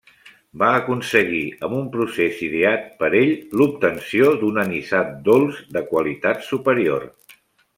[0.59, 7.07] Va aconseguir, amb un procés ideat per ell, l'obtenció d’un anisat dolç de qualitat superior.